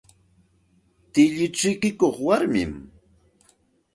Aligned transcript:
Tilli 1.11 1.47
chikikuq 1.57 2.15
warmimi. 2.25 2.79